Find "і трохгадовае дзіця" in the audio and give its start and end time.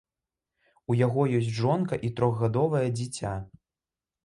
2.09-3.37